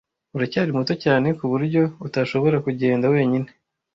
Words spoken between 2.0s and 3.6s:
utashobora kugenda wenyine.